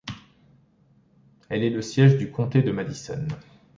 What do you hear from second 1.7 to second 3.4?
siège du comté de Madison.